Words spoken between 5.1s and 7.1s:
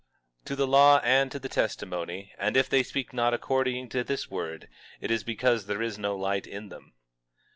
is because there is no light in them.